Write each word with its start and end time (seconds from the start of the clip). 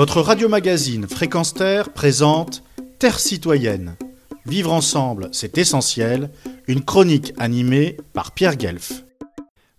Votre 0.00 0.22
radio-magazine 0.22 1.06
Fréquence 1.06 1.52
Terre 1.52 1.92
présente 1.92 2.62
Terre 2.98 3.20
citoyenne. 3.20 3.96
Vivre 4.46 4.72
ensemble, 4.72 5.28
c'est 5.32 5.58
essentiel. 5.58 6.30
Une 6.68 6.82
chronique 6.82 7.34
animée 7.36 7.98
par 8.14 8.32
Pierre 8.32 8.56
Guelf. 8.56 9.04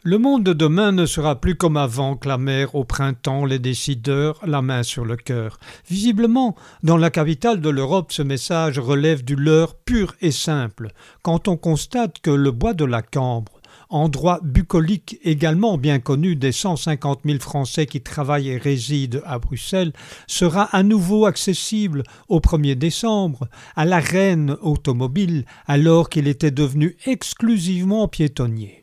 Le 0.04 0.20
monde 0.20 0.44
de 0.44 0.54
demain 0.54 0.92
ne 0.92 1.07
sera 1.07 1.42
plus 1.42 1.56
comme 1.56 1.76
avant, 1.76 2.15
clamèrent 2.15 2.76
au 2.76 2.84
printemps 2.84 3.46
les 3.46 3.57
décideurs, 3.57 4.39
la 4.46 4.62
main 4.62 4.84
sur 4.84 5.06
le 5.06 5.15
cœur. 5.15 5.57
Visiblement, 5.89 6.56
dans 6.83 6.97
la 6.97 7.10
capitale 7.10 7.60
de 7.60 7.69
l'Europe, 7.69 8.12
ce 8.12 8.22
message 8.22 8.78
relève 8.78 9.24
du 9.24 9.35
leurre 9.35 9.74
pur 9.74 10.13
et 10.22 10.29
simple, 10.29 10.92
quand 11.24 11.47
on 11.47 11.58
constate 11.58 12.19
que 12.19 12.29
le 12.29 12.51
bois 12.51 12.76
de 12.76 12.85
la 12.85 13.01
Cambre, 13.01 13.60
endroit 13.92 14.39
bucolique 14.44 15.19
également 15.24 15.78
bien 15.78 15.99
connu 15.99 16.35
des 16.35 16.52
150 16.52 17.21
000 17.25 17.39
Français 17.39 17.85
qui 17.85 18.02
travaillent 18.02 18.49
et 18.49 18.57
résident 18.57 19.21
à 19.25 19.39
Bruxelles, 19.39 19.93
sera 20.27 20.63
à 20.63 20.83
nouveau 20.83 21.25
accessible 21.25 22.03
au 22.27 22.39
1er 22.39 22.75
décembre 22.75 23.47
à 23.75 23.85
la 23.85 23.99
reine 23.99 24.57
automobile 24.61 25.45
alors 25.67 26.09
qu'il 26.09 26.27
était 26.27 26.52
devenu 26.52 26.97
exclusivement 27.05 28.07
piétonnier. 28.07 28.80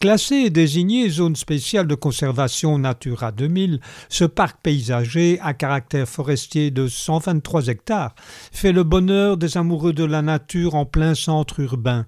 Classé 0.00 0.36
et 0.36 0.50
désigné 0.50 1.08
zone 1.08 1.36
spéciale 1.36 1.86
de 1.86 1.94
conservation 1.94 2.78
Natura 2.78 3.32
2000, 3.32 3.80
ce 4.08 4.24
parc 4.24 4.60
paysager 4.62 5.38
à 5.40 5.54
caractère 5.54 6.08
forestier 6.08 6.70
de 6.70 6.86
123 6.88 7.68
hectares 7.68 8.14
fait 8.52 8.72
le 8.72 8.84
bonheur 8.84 9.36
des 9.36 9.56
amoureux 9.56 9.92
de 9.92 10.04
la 10.04 10.22
nature 10.22 10.74
en 10.74 10.86
plein 10.86 11.14
centre 11.14 11.60
urbain. 11.60 12.06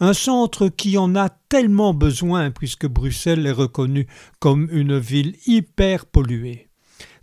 Un 0.00 0.12
centre 0.12 0.68
qui 0.68 0.98
en 0.98 1.14
a 1.16 1.28
tellement 1.48 1.94
besoin 1.94 2.50
puisque 2.50 2.86
Bruxelles 2.86 3.46
est 3.46 3.52
reconnue 3.52 4.06
comme 4.38 4.68
une 4.70 4.98
ville 4.98 5.36
hyper 5.46 6.06
polluée. 6.06 6.68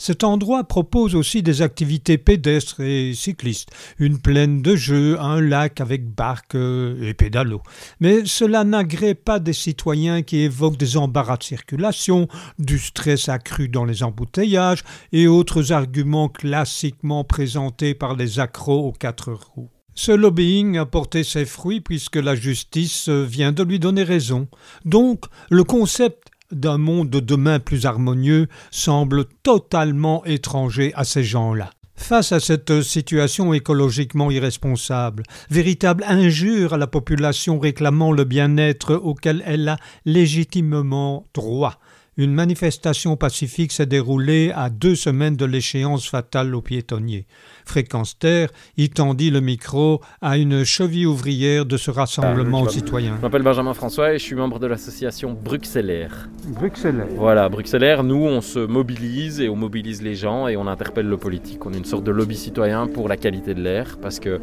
Cet 0.04 0.24
endroit 0.24 0.64
propose 0.64 1.14
aussi 1.14 1.44
des 1.44 1.62
activités 1.62 2.18
pédestres 2.18 2.80
et 2.80 3.14
cyclistes, 3.14 3.70
une 4.00 4.18
plaine 4.18 4.64
de 4.64 4.76
jeux, 4.76 5.22
un 5.22 5.40
lac 5.40 5.80
avec 5.80 6.10
barques 6.10 6.56
et 6.56 7.14
pédalos. 7.14 7.62
Mais 8.00 8.26
cela 8.26 8.64
n'agrée 8.64 9.14
pas 9.14 9.38
des 9.38 9.54
citoyens 9.54 10.24
qui 10.24 10.40
évoquent 10.40 10.78
des 10.78 10.98
embarras 10.98 11.38
de 11.38 11.44
circulation, 11.44 12.28
du 12.58 12.80
stress 12.80 13.30
accru 13.30 13.70
dans 13.70 13.86
les 13.86 14.02
embouteillages 14.02 14.84
et 15.12 15.28
autres 15.28 15.72
arguments 15.72 16.30
classiquement 16.30 17.24
présentés 17.24 17.94
par 17.94 18.16
les 18.16 18.40
accros 18.40 18.88
aux 18.88 18.94
quatre 18.94 19.32
roues. 19.32 19.70
Ce 19.94 20.12
lobbying 20.12 20.80
a 20.80 20.88
porté 20.88 21.24
ses 21.24 21.46
fruits 21.46 21.82
puisque 21.82 22.16
la 22.16 22.34
justice 22.34 23.08
vient 23.08 23.52
de 23.52 23.62
lui 23.62 23.78
donner 23.78 24.02
raison. 24.02 24.48
Donc, 24.84 25.26
le 25.52 25.64
concept 25.64 26.31
d'un 26.52 26.78
monde 26.78 27.10
de 27.10 27.20
demain 27.20 27.60
plus 27.60 27.86
harmonieux 27.86 28.48
semble 28.72 29.26
totalement 29.44 30.24
étranger 30.26 30.92
à 30.96 31.04
ces 31.04 31.24
gens-là. 31.24 31.72
Face 31.96 32.32
à 32.32 32.40
cette 32.40 32.82
situation 32.82 33.54
écologiquement 33.54 34.32
irresponsable, 34.32 35.24
véritable 35.52 36.04
injure 36.08 36.74
à 36.74 36.78
la 36.78 36.88
population 36.88 37.60
réclamant 37.60 38.12
le 38.12 38.24
bien-être 38.24 38.96
auquel 38.96 39.44
elle 39.46 39.70
a 39.70 39.78
légitimement 40.06 41.28
droit, 41.34 41.80
une 42.22 42.34
manifestation 42.34 43.16
pacifique 43.16 43.72
s'est 43.72 43.88
déroulée 43.88 44.52
à 44.56 44.70
deux 44.70 44.94
semaines 44.94 45.36
de 45.36 45.46
l'échéance 45.46 46.08
fatale 46.08 46.54
aux 46.54 46.62
piétonniers. 46.62 47.26
Fréquence 47.66 48.18
Terre 48.18 48.50
y 48.78 48.90
tendit 48.90 49.32
le 49.32 49.42
micro 49.42 50.02
à 50.22 50.38
une 50.38 50.64
cheville 50.64 51.08
ouvrière 51.08 51.66
de 51.66 51.78
ce 51.78 51.90
rassemblement 51.90 52.68
citoyen. 52.70 53.16
Je 53.18 53.22
m'appelle 53.22 53.42
Benjamin 53.42 53.74
François 53.74 54.14
et 54.14 54.20
je 54.20 54.24
suis 54.24 54.36
membre 54.36 54.60
de 54.60 54.68
l'association 54.68 55.34
Bruxellaire. 55.34 56.30
Bruxellaire. 56.48 57.08
Voilà, 57.16 57.50
Bruxellaire, 57.50 58.04
nous 58.04 58.24
on 58.24 58.42
se 58.42 58.60
mobilise 58.60 59.42
et 59.42 59.50
on 59.50 59.56
mobilise 59.56 60.02
les 60.04 60.16
gens 60.16 60.48
et 60.48 60.58
on 60.58 60.68
interpelle 60.68 61.08
le 61.08 61.18
politique. 61.18 61.66
On 61.66 61.74
est 61.74 61.78
une 61.78 61.86
sorte 61.86 62.04
de 62.04 62.12
lobby 62.12 62.36
citoyen 62.36 62.88
pour 62.88 63.10
la 63.10 63.18
qualité 63.18 63.56
de 63.56 63.62
l'air 63.62 63.98
parce 64.00 64.20
que 64.20 64.40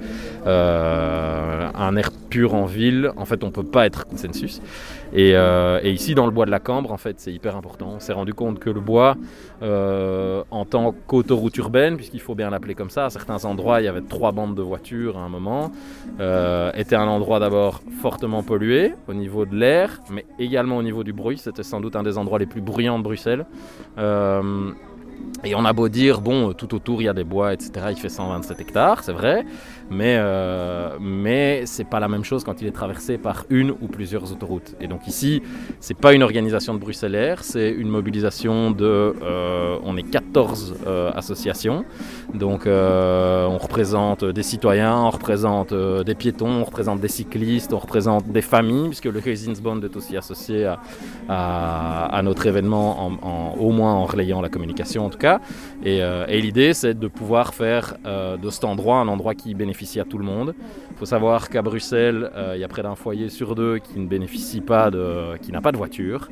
euh, 0.46 1.27
un 1.88 1.96
air 1.96 2.10
pur 2.30 2.54
en 2.54 2.66
ville, 2.66 3.10
en 3.16 3.24
fait 3.24 3.42
on 3.42 3.50
peut 3.50 3.64
pas 3.64 3.86
être 3.86 4.06
consensus. 4.06 4.60
Et, 5.12 5.32
euh, 5.34 5.80
et, 5.82 5.90
ici 5.90 6.14
dans 6.14 6.26
le 6.26 6.32
bois 6.32 6.44
de 6.44 6.50
la 6.50 6.60
Cambre, 6.60 6.92
en 6.92 6.96
fait 6.98 7.18
c'est 7.18 7.32
hyper 7.32 7.56
important. 7.56 7.92
On 7.96 8.00
s'est 8.00 8.12
rendu 8.12 8.34
compte 8.34 8.58
que 8.58 8.70
le 8.70 8.80
bois, 8.80 9.16
euh, 9.62 10.44
en 10.50 10.64
tant 10.64 10.94
qu'autoroute 11.06 11.56
urbaine, 11.56 11.96
puisqu'il 11.96 12.20
faut 12.20 12.34
bien 12.34 12.50
l'appeler 12.50 12.74
comme 12.74 12.90
ça, 12.90 13.06
à 13.06 13.10
certains 13.10 13.44
endroits 13.44 13.80
il 13.80 13.84
y 13.84 13.88
avait 13.88 14.02
trois 14.02 14.32
bandes 14.32 14.54
de 14.54 14.62
voitures 14.62 15.16
à 15.16 15.22
un 15.22 15.28
moment, 15.28 15.72
euh, 16.20 16.70
était 16.74 16.96
un 16.96 17.08
endroit 17.08 17.40
d'abord 17.40 17.82
fortement 18.02 18.42
pollué 18.42 18.94
au 19.08 19.14
niveau 19.14 19.46
de 19.46 19.56
l'air, 19.56 20.00
mais 20.10 20.26
également 20.38 20.76
au 20.76 20.82
niveau 20.82 21.04
du 21.04 21.12
bruit. 21.12 21.38
C'était 21.38 21.62
sans 21.62 21.80
doute 21.80 21.96
un 21.96 22.02
des 22.02 22.18
endroits 22.18 22.38
les 22.38 22.46
plus 22.46 22.60
bruyants 22.60 22.98
de 22.98 23.04
Bruxelles. 23.04 23.46
Euh, 25.44 25.48
et 25.48 25.54
on 25.54 25.64
a 25.64 25.72
beau 25.72 25.88
dire, 25.88 26.20
bon, 26.20 26.52
tout 26.52 26.74
autour 26.74 27.00
il 27.02 27.04
y 27.04 27.08
a 27.08 27.14
des 27.14 27.24
bois, 27.24 27.52
etc. 27.52 27.86
Il 27.90 27.96
fait 27.96 28.08
127 28.08 28.60
hectares, 28.60 29.04
c'est 29.04 29.12
vrai, 29.12 29.44
mais, 29.90 30.16
euh, 30.18 30.96
mais 31.00 31.62
c'est 31.66 31.84
pas 31.84 32.00
la 32.00 32.08
même 32.08 32.24
chose 32.24 32.44
quand 32.44 32.60
il 32.60 32.68
est 32.68 32.72
traversé 32.72 33.18
par 33.18 33.44
une 33.50 33.70
ou 33.70 33.88
plusieurs 33.88 34.30
autoroutes. 34.32 34.74
Et 34.80 34.88
donc 34.88 35.06
ici, 35.06 35.42
c'est 35.80 35.96
pas 35.96 36.12
une 36.12 36.22
organisation 36.22 36.74
de 36.74 36.78
Bruxellaire, 36.78 37.44
c'est 37.44 37.70
une 37.70 37.88
mobilisation 37.88 38.70
de. 38.70 39.14
Euh, 39.22 39.78
on 39.84 39.96
est 39.96 40.02
14 40.02 40.76
euh, 40.86 41.10
associations, 41.14 41.84
donc 42.34 42.66
euh, 42.66 43.46
on 43.46 43.58
représente 43.58 44.24
des 44.24 44.42
citoyens, 44.42 44.96
on 44.96 45.10
représente 45.10 45.72
euh, 45.72 46.02
des 46.04 46.14
piétons, 46.14 46.48
on 46.48 46.64
représente 46.64 47.00
des 47.00 47.08
cyclistes, 47.08 47.72
on 47.72 47.78
représente 47.78 48.26
des 48.28 48.42
familles, 48.42 48.88
puisque 48.88 49.06
le 49.06 49.20
Bond 49.62 49.80
est 49.82 49.96
aussi 49.96 50.16
associé 50.16 50.66
à, 51.28 52.04
à, 52.06 52.22
notre 52.22 52.46
événement, 52.46 53.06
en, 53.06 53.12
en, 53.22 53.54
au 53.58 53.70
moins 53.70 53.92
en 53.92 54.04
relayant 54.04 54.40
la 54.40 54.48
communication 54.48 55.06
en 55.06 55.10
tout 55.10 55.18
cas. 55.18 55.27
Et, 55.84 56.02
euh, 56.02 56.26
et 56.28 56.40
l'idée, 56.40 56.74
c'est 56.74 56.98
de 56.98 57.08
pouvoir 57.08 57.54
faire 57.54 57.96
euh, 58.04 58.36
de 58.36 58.50
cet 58.50 58.64
endroit 58.64 58.96
un 58.96 59.08
endroit 59.08 59.34
qui 59.34 59.54
bénéficie 59.54 60.00
à 60.00 60.04
tout 60.04 60.18
le 60.18 60.24
monde. 60.24 60.54
Il 60.90 60.96
faut 60.96 61.06
savoir 61.06 61.48
qu'à 61.48 61.62
Bruxelles, 61.62 62.30
euh, 62.34 62.54
il 62.56 62.60
y 62.60 62.64
a 62.64 62.68
près 62.68 62.82
d'un 62.82 62.96
foyer 62.96 63.28
sur 63.28 63.54
deux 63.54 63.78
qui 63.78 63.98
ne 63.98 64.06
bénéficie 64.06 64.60
pas 64.60 64.90
de, 64.90 65.36
qui 65.38 65.52
n'a 65.52 65.60
pas 65.60 65.72
de 65.72 65.76
voiture, 65.76 66.28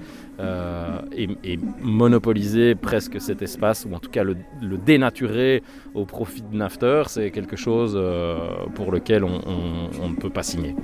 et, 1.12 1.28
et, 1.44 1.58
monopoliser 1.80 2.74
presque 2.74 3.20
cet 3.20 3.40
espace, 3.40 3.86
ou 3.88 3.94
en 3.94 3.98
tout 3.98 4.10
cas 4.10 4.22
le, 4.22 4.36
le 4.60 4.76
dénaturer 4.76 5.62
au 5.94 6.04
profit 6.04 6.42
de 6.42 6.54
Nafter, 6.54 7.04
c'est 7.06 7.30
quelque 7.30 7.56
chose 7.56 7.98
pour 8.74 8.92
lequel 8.92 9.24
on, 9.24 9.40
on, 9.46 9.90
on, 10.02 10.08
ne 10.10 10.16
peut 10.16 10.28
pas 10.28 10.42
signer. 10.42 10.74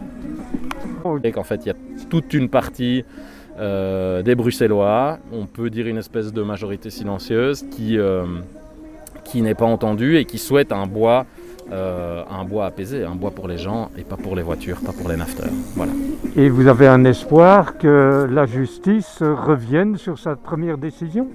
Et 1.22 1.32
qu'en 1.32 1.42
fait, 1.42 1.66
il 1.66 1.68
y 1.68 1.70
a 1.70 1.76
toute 2.08 2.32
une 2.32 2.48
partie 2.48 3.04
euh, 3.58 4.22
des 4.22 4.34
Bruxellois, 4.34 5.18
on 5.32 5.46
peut 5.46 5.70
dire 5.70 5.86
une 5.86 5.98
espèce 5.98 6.32
de 6.32 6.42
majorité 6.42 6.90
silencieuse 6.90 7.64
qui, 7.70 7.98
euh, 7.98 8.24
qui 9.24 9.42
n'est 9.42 9.54
pas 9.54 9.66
entendue 9.66 10.16
et 10.16 10.24
qui 10.24 10.38
souhaite 10.38 10.72
un 10.72 10.86
bois, 10.86 11.26
euh, 11.72 12.22
un 12.30 12.44
bois 12.44 12.66
apaisé, 12.66 13.04
un 13.04 13.14
bois 13.14 13.30
pour 13.30 13.48
les 13.48 13.58
gens 13.58 13.90
et 13.96 14.02
pas 14.02 14.16
pour 14.16 14.36
les 14.36 14.42
voitures, 14.42 14.78
pas 14.80 14.92
pour 14.92 15.08
les 15.08 15.16
nafteurs. 15.16 15.50
Voilà. 15.74 15.92
Et 16.36 16.48
vous 16.48 16.66
avez 16.66 16.86
un 16.86 17.04
espoir 17.04 17.78
que 17.78 18.28
la 18.30 18.46
justice 18.46 19.18
revienne 19.20 19.96
sur 19.96 20.18
sa 20.18 20.36
première 20.36 20.78
décision? 20.78 21.28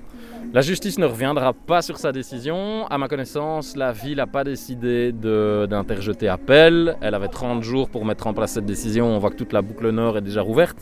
La 0.53 0.61
justice 0.61 0.97
ne 0.97 1.05
reviendra 1.05 1.51
pas 1.53 1.81
sur 1.81 1.97
sa 1.97 2.11
décision. 2.11 2.87
À 2.87 2.97
ma 2.97 3.09
connaissance, 3.09 3.75
la 3.75 3.91
ville 3.91 4.17
n'a 4.17 4.27
pas 4.27 4.45
décidé 4.45 5.11
d'interjeter 5.11 6.29
appel. 6.29 6.95
Elle 7.01 7.15
avait 7.15 7.27
30 7.27 7.63
jours 7.63 7.89
pour 7.89 8.05
mettre 8.05 8.27
en 8.27 8.33
place 8.33 8.53
cette 8.53 8.65
décision. 8.65 9.07
On 9.07 9.19
voit 9.19 9.29
que 9.29 9.35
toute 9.35 9.51
la 9.51 9.61
boucle 9.61 9.89
nord 9.89 10.17
est 10.17 10.21
déjà 10.21 10.41
rouverte. 10.41 10.77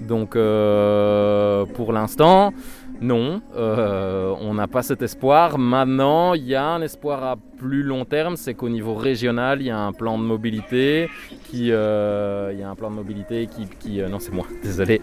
Donc 0.00 0.36
euh, 0.36 1.64
pour 1.74 1.92
l'instant, 1.92 2.52
non, 3.00 3.40
euh, 3.56 4.34
on 4.40 4.54
n'a 4.54 4.68
pas 4.68 4.82
cet 4.82 5.00
espoir. 5.00 5.58
Maintenant, 5.58 6.34
il 6.34 6.44
y 6.44 6.54
a 6.54 6.64
un 6.64 6.82
espoir 6.82 7.24
à 7.24 7.36
plus 7.36 7.82
long 7.82 8.04
terme, 8.04 8.36
c'est 8.36 8.54
qu'au 8.54 8.68
niveau 8.68 8.94
régional, 8.94 9.62
il 9.62 9.68
y 9.68 9.70
a 9.70 9.78
un 9.78 9.92
plan 9.92 10.18
de 10.18 10.24
mobilité 10.24 11.08
euh, 11.54 12.50
il 12.52 12.60
y 12.60 12.62
a 12.62 12.70
un 12.70 12.74
plan 12.74 12.90
de 12.90 12.96
mobilité 12.96 13.48
qui, 13.78 14.00
euh, 14.00 14.08
non 14.08 14.18
c'est 14.18 14.32
moi, 14.32 14.46
désolé. 14.62 15.00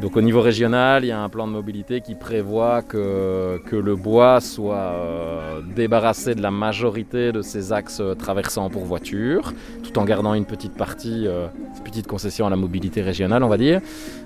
Donc 0.00 0.16
au 0.16 0.20
niveau 0.20 0.40
régional, 0.40 1.04
il 1.04 1.08
y 1.08 1.12
a 1.12 1.20
un 1.20 1.28
plan 1.28 1.46
de 1.46 1.52
mobilité 1.52 2.00
qui 2.00 2.14
prévoit 2.14 2.82
que, 2.82 3.60
que 3.66 3.76
le 3.76 3.96
bois 3.96 4.40
soit 4.40 4.74
euh, 4.76 5.60
débarrassé 5.74 6.34
de 6.34 6.42
la 6.42 6.50
majorité 6.50 7.32
de 7.32 7.42
ses 7.42 7.72
axes 7.72 8.02
traversants 8.18 8.70
pour 8.70 8.84
voiture, 8.84 9.52
tout 9.82 9.98
en 9.98 10.04
gardant 10.04 10.34
une 10.34 10.44
petite 10.44 10.74
partie, 10.74 11.26
euh, 11.26 11.46
petite 11.84 12.06
concession 12.06 12.46
à 12.46 12.50
la 12.50 12.56
mobilité 12.56 13.02
régionale, 13.02 13.42
on 13.42 13.48
va 13.48 13.56
dire. 13.58 13.80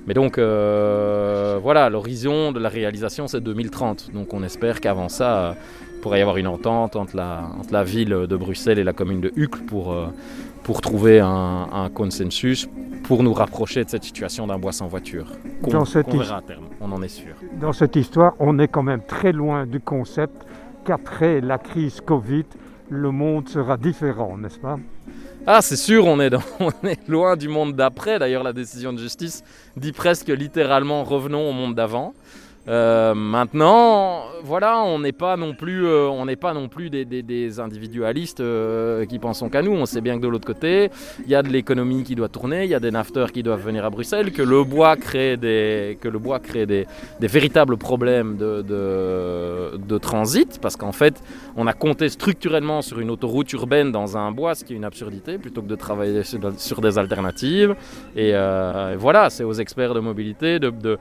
Mais 0.06 0.14
donc 0.14 0.38
euh, 0.38 1.58
voilà, 1.62 1.88
l'horizon 1.90 2.52
de 2.52 2.58
la 2.58 2.68
réalisation 2.68 3.28
c'est 3.28 3.40
2030. 3.40 4.10
Donc 4.12 4.32
on 4.34 4.42
espère 4.42 4.80
qu'avant 4.80 5.08
ça, 5.08 5.56
il 5.94 6.00
pourrait 6.00 6.18
y 6.18 6.22
avoir 6.22 6.36
une 6.36 6.48
entente 6.48 6.96
entre 6.96 7.16
la, 7.16 7.48
entre 7.58 7.72
la 7.72 7.84
ville 7.84 8.26
de 8.28 8.36
Bruxelles 8.36 8.78
et 8.78 8.84
la 8.84 8.92
commune 8.92 9.20
de 9.20 9.32
Hucle 9.36 9.60
pour, 9.62 9.92
euh, 9.92 10.06
pour 10.64 10.80
trouver 10.80 11.20
un, 11.20 11.68
un, 11.72 11.90
consensus 11.90 12.68
pour 13.04 13.22
nous 13.22 13.32
rapprocher 13.32 13.84
de 13.84 13.90
cette 13.90 14.04
situation 14.04 14.46
d'un 14.46 14.58
bois 14.58 14.72
sans 14.72 14.86
voiture. 14.86 15.26
Qu'on 15.62 15.84
qu 15.84 16.18
verra 16.18 16.38
à 16.38 16.42
terme, 16.42 16.66
on 16.80 16.92
en 16.92 17.02
est 17.02 17.08
sûr. 17.08 17.34
Dans 17.60 17.72
cette 17.72 17.96
histoire, 17.96 18.34
on 18.38 18.58
est 18.58 18.68
quand 18.68 18.82
même 18.82 19.02
très 19.02 19.32
loin 19.32 19.66
du 19.66 19.80
concept 19.80 20.46
qu'après 20.84 21.40
la 21.40 21.58
crise 21.58 22.00
Covid, 22.00 22.44
le 22.88 23.10
monde 23.10 23.48
sera 23.48 23.76
différent, 23.76 24.36
n'est-ce 24.36 24.58
pas? 24.58 24.78
Ah, 25.46 25.60
c'est 25.60 25.76
sûr, 25.76 26.06
on 26.06 26.20
est, 26.20 26.30
dans, 26.30 26.42
on 26.60 26.70
est 26.86 27.08
loin 27.08 27.36
du 27.36 27.48
monde 27.48 27.74
d'après. 27.74 28.18
D'ailleurs, 28.18 28.44
la 28.44 28.52
décision 28.52 28.92
de 28.92 28.98
justice 28.98 29.42
dit 29.76 29.92
presque 29.92 30.28
littéralement 30.28 31.02
revenons 31.02 31.48
au 31.48 31.52
monde 31.52 31.74
d'avant. 31.74 32.14
Euh, 32.68 33.14
maintenant, 33.14 34.22
voilà, 34.44 34.82
on 34.82 35.00
n'est 35.00 35.12
pas 35.12 35.36
non 35.36 35.54
plus, 35.54 35.84
euh, 35.84 36.08
on 36.08 36.26
n'est 36.26 36.36
pas 36.36 36.54
non 36.54 36.68
plus 36.68 36.90
des, 36.90 37.60
individualistes 37.60 38.40
euh, 38.40 39.04
qui 39.04 39.18
pensons 39.18 39.48
qu'à 39.48 39.62
nous. 39.62 39.72
On 39.72 39.86
sait 39.86 40.00
bien 40.00 40.16
que 40.16 40.22
de 40.22 40.28
l'autre 40.28 40.46
côté, 40.46 40.90
il 41.24 41.30
y 41.30 41.34
a 41.34 41.42
de 41.42 41.48
l'économie 41.48 42.04
qui 42.04 42.14
doit 42.14 42.28
tourner, 42.28 42.64
il 42.64 42.70
y 42.70 42.74
a 42.74 42.80
des 42.80 42.90
nafteurs 42.90 43.32
qui 43.32 43.42
doivent 43.42 43.64
venir 43.64 43.84
à 43.84 43.90
Bruxelles, 43.90 44.32
que 44.32 44.42
le 44.42 44.62
bois 44.62 44.96
crée 44.96 45.36
des, 45.36 45.98
que 46.00 46.08
le 46.08 46.18
bois 46.18 46.38
crée 46.38 46.66
des, 46.66 46.86
véritables 47.20 47.76
problèmes 47.76 48.36
de, 48.36 49.98
transit, 49.98 50.58
parce 50.60 50.76
qu'en 50.76 50.92
fait, 50.92 51.22
on 51.56 51.66
a 51.66 51.72
compté 51.72 52.08
structurellement 52.08 52.82
sur 52.82 53.00
une 53.00 53.10
autoroute 53.10 53.52
urbaine 53.52 53.92
dans 53.92 54.16
un 54.16 54.30
bois, 54.30 54.54
ce 54.54 54.64
qui 54.64 54.72
est 54.72 54.76
une 54.76 54.84
absurdité, 54.84 55.38
plutôt 55.38 55.62
que 55.62 55.68
de 55.68 55.76
travailler 55.76 56.22
sur, 56.22 56.80
des 56.80 56.98
alternatives. 56.98 57.74
Et 58.16 58.32
voilà, 58.96 59.30
c'est 59.30 59.44
aux 59.44 59.52
experts 59.52 59.94
de 59.94 60.00
mobilité 60.00 60.58
de 60.58 60.98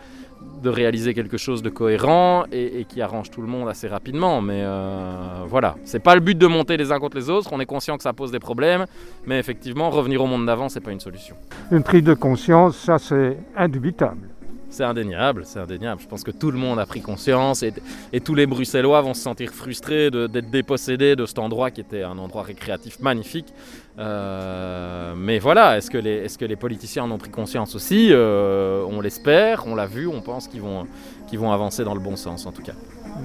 réaliser 0.69 1.13
quelque 1.13 1.37
chose 1.37 1.61
de 1.61 1.69
cohérent 1.69 2.45
et, 2.51 2.85
qui 2.87 3.01
arrange 3.01 3.29
tout 3.31 3.41
le 3.41 3.47
monde 3.47 3.67
assez 3.67 3.87
rapidement. 3.87 4.41
Mais 4.41 4.61
euh, 4.63 5.43
voilà, 5.47 5.75
c'est 5.83 5.99
pas 5.99 6.15
le 6.15 6.21
but 6.21 6.37
de 6.37 6.47
monter 6.47 6.77
les 6.77 6.91
uns 6.91 6.99
contre 6.99 7.17
les 7.17 7.29
autres. 7.29 7.49
On 7.51 7.59
est 7.59 7.65
conscient 7.65 7.97
que 7.97 8.03
ça 8.03 8.13
pose 8.13 8.31
des 8.31 8.39
problèmes, 8.39 8.85
mais 9.25 9.39
effectivement, 9.39 9.89
revenir 9.89 10.21
au 10.23 10.27
monde 10.27 10.45
d'avant, 10.45 10.69
c'est 10.69 10.79
pas 10.81 10.91
une 10.91 10.99
solution. 10.99 11.35
Une 11.71 11.83
prise 11.83 12.03
de 12.03 12.13
conscience, 12.13 12.77
ça 12.77 12.97
c'est 12.99 13.37
indubitable. 13.55 14.30
C'est 14.71 14.85
indéniable, 14.85 15.43
c'est 15.45 15.59
indéniable. 15.59 16.01
Je 16.01 16.07
pense 16.07 16.23
que 16.23 16.31
tout 16.31 16.49
le 16.49 16.57
monde 16.57 16.79
a 16.79 16.85
pris 16.85 17.01
conscience 17.01 17.61
et, 17.61 17.73
tous 18.21 18.35
les 18.35 18.45
Bruxellois 18.45 19.01
vont 19.01 19.13
se 19.13 19.21
sentir 19.21 19.51
frustrés 19.51 20.09
d'être 20.09 20.49
dépossédés 20.49 21.17
de 21.17 21.25
cet 21.25 21.39
endroit 21.39 21.71
qui 21.71 21.81
était 21.81 22.03
un 22.03 22.17
endroit 22.17 22.43
récréatif 22.43 23.01
magnifique. 23.01 23.53
Euh, 23.99 25.13
mais 25.17 25.39
voilà, 25.39 25.77
est-ce 25.77 25.91
que, 25.91 25.97
les, 25.97 26.23
est 26.23 26.37
que 26.37 26.45
les 26.45 26.55
politiciens 26.55 27.03
en 27.03 27.11
ont 27.11 27.17
pris 27.17 27.29
conscience 27.29 27.75
aussi? 27.75 28.09
Euh, 28.11 28.85
On 28.87 29.01
l'espère, 29.01 29.67
on 29.67 29.75
l'a 29.75 29.87
vu, 29.87 30.07
on 30.07 30.21
pense 30.21 30.47
qu'ils 30.47 30.61
vont, 30.61 30.87
qu'ils 31.27 31.39
vont 31.39 31.51
avancer 31.51 31.83
dans 31.83 31.93
le 31.93 31.99
bon 31.99 32.15
sens 32.15 32.45
en 32.45 32.53
tout 32.53 32.63
cas. 32.63 32.73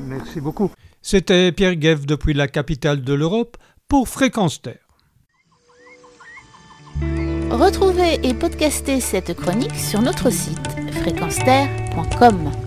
Merci 0.08 0.40
beaucoup. 0.40 0.72
C'était 1.00 1.52
Pierre 1.52 1.76
Guev 1.76 2.06
depuis 2.06 2.34
la 2.34 2.48
capitale 2.48 3.02
de 3.02 3.14
l'Europe 3.14 3.56
pour 3.86 4.08
Fréquence 4.08 4.60
Terre. 4.60 4.80
Retrouvez 7.50 8.18
et 8.24 8.34
podcastez 8.34 8.98
cette 8.98 9.32
chronique 9.34 9.76
sur 9.76 10.02
notre 10.02 10.30
site 10.30 10.75
fréquenceterre.com. 11.02 12.65